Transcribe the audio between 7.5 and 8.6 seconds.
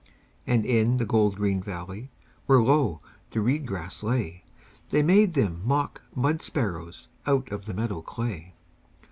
of the meadow clay.